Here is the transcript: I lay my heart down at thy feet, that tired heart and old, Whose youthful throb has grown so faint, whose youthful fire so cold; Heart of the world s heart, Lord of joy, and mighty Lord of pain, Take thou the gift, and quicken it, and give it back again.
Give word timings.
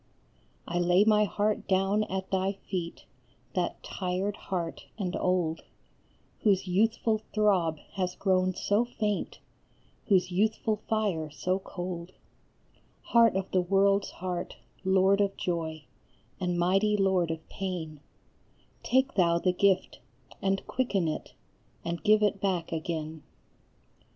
I 0.67 0.79
lay 0.79 1.03
my 1.03 1.25
heart 1.25 1.67
down 1.67 2.05
at 2.05 2.31
thy 2.31 2.53
feet, 2.53 3.05
that 3.53 3.83
tired 3.83 4.35
heart 4.35 4.87
and 4.97 5.15
old, 5.15 5.61
Whose 6.39 6.65
youthful 6.67 7.19
throb 7.35 7.77
has 7.93 8.15
grown 8.15 8.55
so 8.55 8.83
faint, 8.83 9.37
whose 10.07 10.31
youthful 10.31 10.77
fire 10.89 11.29
so 11.29 11.59
cold; 11.59 12.13
Heart 13.13 13.35
of 13.35 13.51
the 13.51 13.61
world 13.61 14.05
s 14.05 14.09
heart, 14.09 14.55
Lord 14.83 15.21
of 15.21 15.37
joy, 15.37 15.83
and 16.39 16.57
mighty 16.57 16.97
Lord 16.97 17.29
of 17.29 17.47
pain, 17.47 17.99
Take 18.81 19.13
thou 19.13 19.37
the 19.37 19.53
gift, 19.53 19.99
and 20.41 20.65
quicken 20.65 21.07
it, 21.07 21.35
and 21.85 22.01
give 22.01 22.23
it 22.23 22.41
back 22.41 22.71
again. 22.71 23.21